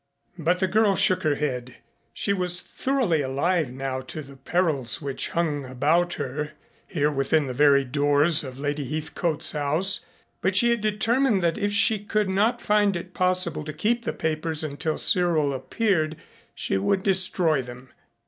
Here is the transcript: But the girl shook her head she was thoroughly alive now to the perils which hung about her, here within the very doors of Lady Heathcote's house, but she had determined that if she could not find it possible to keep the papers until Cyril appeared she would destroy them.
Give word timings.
But 0.39 0.57
the 0.59 0.67
girl 0.67 0.95
shook 0.95 1.21
her 1.21 1.35
head 1.35 1.75
she 2.11 2.33
was 2.33 2.59
thoroughly 2.61 3.21
alive 3.21 3.69
now 3.71 3.99
to 4.01 4.23
the 4.23 4.35
perils 4.35 4.99
which 4.99 5.29
hung 5.29 5.63
about 5.63 6.13
her, 6.15 6.53
here 6.87 7.11
within 7.11 7.45
the 7.45 7.53
very 7.53 7.85
doors 7.85 8.43
of 8.43 8.57
Lady 8.57 8.83
Heathcote's 8.83 9.51
house, 9.51 10.03
but 10.41 10.55
she 10.55 10.71
had 10.71 10.81
determined 10.81 11.43
that 11.43 11.59
if 11.59 11.71
she 11.71 11.99
could 11.99 12.29
not 12.29 12.61
find 12.63 12.95
it 12.95 13.13
possible 13.13 13.63
to 13.63 13.73
keep 13.73 14.03
the 14.03 14.11
papers 14.11 14.63
until 14.63 14.97
Cyril 14.97 15.53
appeared 15.53 16.17
she 16.55 16.79
would 16.79 17.03
destroy 17.03 17.61
them. 17.61 17.91